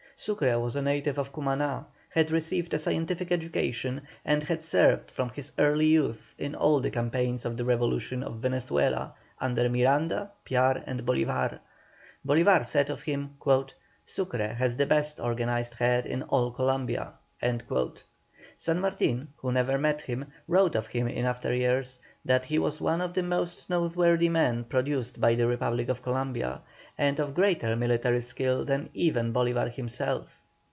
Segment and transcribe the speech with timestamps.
[0.17, 5.29] Sucre was a native of Cumaná, had received a scientific education, and had served from
[5.29, 10.83] his early youth in all the campaigns of the revolution of Venezuela, under Miranda, Piar,
[10.85, 11.57] and Bolívar.
[12.23, 13.35] Bolívar said of him:
[14.05, 17.13] "Sucre has the best organized head in all Columbia."
[18.57, 22.79] San Martin, who never met him, wrote of him in after years, that he was
[22.79, 26.61] one of the most noteworthy men produced by the Republic of Columbia,
[26.97, 30.27] and of greater military skill than even Bolívar himself.